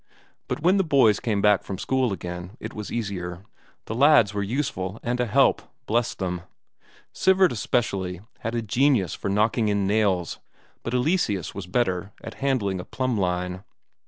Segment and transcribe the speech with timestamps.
[0.47, 3.45] But when the boys came back from school again it was easier;
[3.85, 6.41] the lads were useful and a help, bless them!
[7.13, 10.39] Sivert especially had a genius for knocking in nails,
[10.81, 13.63] but Eleseus was better at handling a plumb line.